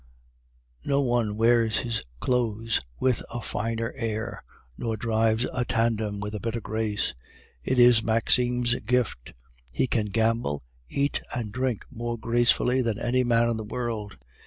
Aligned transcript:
"No 0.83 1.01
one 1.01 1.37
wears 1.37 1.77
his 1.77 2.01
clothes 2.19 2.81
with 2.99 3.21
a 3.31 3.39
finer 3.39 3.93
air, 3.95 4.43
nor 4.75 4.97
drives 4.97 5.45
a 5.53 5.63
tandem 5.63 6.19
with 6.19 6.33
a 6.33 6.39
better 6.39 6.59
grace. 6.59 7.13
It 7.63 7.77
is 7.77 8.01
Maxime's 8.01 8.73
gift; 8.79 9.33
he 9.71 9.85
can 9.85 10.07
gamble, 10.07 10.63
eat, 10.89 11.21
and 11.35 11.51
drink 11.51 11.85
more 11.91 12.17
gracefully 12.17 12.81
than 12.81 12.97
any 12.97 13.23
man 13.23 13.47
in 13.47 13.57
the 13.57 13.63
world. 13.63 14.17